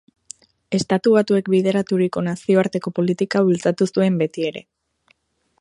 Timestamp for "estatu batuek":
0.77-1.51